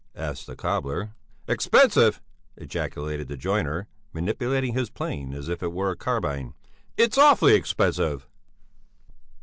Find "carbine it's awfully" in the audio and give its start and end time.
5.95-7.53